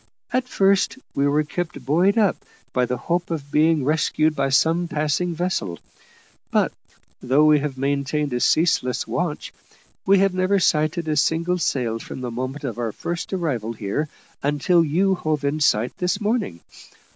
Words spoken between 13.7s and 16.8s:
here until you hove in sight this morning.